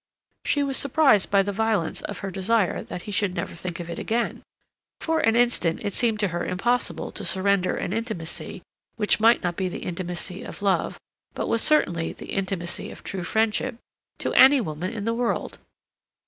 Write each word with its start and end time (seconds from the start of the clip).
She 0.43 0.63
was 0.63 0.77
surprised 0.77 1.29
by 1.29 1.43
the 1.43 1.51
violence 1.51 2.01
of 2.01 2.17
her 2.25 2.31
desire 2.31 2.81
that 2.81 3.03
he 3.03 3.11
never 3.27 3.49
should 3.51 3.59
think 3.59 3.79
of 3.79 3.87
it 3.87 3.99
again. 3.99 4.41
For 4.99 5.19
an 5.19 5.35
instant 5.35 5.85
it 5.85 5.93
seemed 5.93 6.19
to 6.21 6.29
her 6.29 6.43
impossible 6.43 7.11
to 7.11 7.23
surrender 7.23 7.75
an 7.75 7.93
intimacy, 7.93 8.63
which 8.95 9.19
might 9.19 9.43
not 9.43 9.55
be 9.55 9.69
the 9.69 9.83
intimacy 9.83 10.41
of 10.41 10.63
love, 10.63 10.99
but 11.35 11.47
was 11.47 11.61
certainly 11.61 12.13
the 12.13 12.33
intimacy 12.33 12.89
of 12.89 13.03
true 13.03 13.23
friendship, 13.23 13.75
to 14.17 14.33
any 14.33 14.59
woman 14.59 14.91
in 14.91 15.05
the 15.05 15.13
world. 15.13 15.59